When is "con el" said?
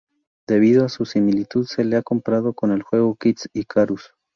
2.55-2.81